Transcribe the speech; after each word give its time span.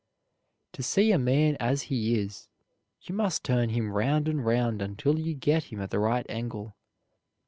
To 0.73 0.81
see 0.81 1.11
a 1.11 1.19
man 1.19 1.57
as 1.59 1.83
he 1.83 2.17
is 2.19 2.49
you 3.03 3.13
must 3.13 3.43
turn 3.43 3.69
him 3.69 3.91
round 3.91 4.27
and 4.27 4.43
round 4.43 4.81
until 4.81 5.19
you 5.19 5.35
get 5.35 5.65
him 5.65 5.79
at 5.79 5.91
the 5.91 5.99
right 5.99 6.25
angle. 6.27 6.75